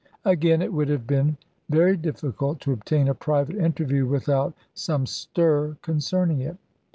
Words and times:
Again, 0.25 0.63
it 0.63 0.73
would 0.73 0.89
have 0.89 1.05
been 1.05 1.37
very 1.69 1.95
difficult 1.95 2.59
to 2.61 2.71
obtain 2.71 3.07
a 3.07 3.13
private 3.13 3.55
interview 3.57 4.07
without 4.07 4.55
some 4.73 5.05
stir 5.05 5.77
concerning 5.83 6.41
it. 6.41 6.57